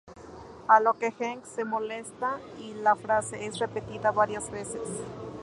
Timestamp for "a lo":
0.67-0.95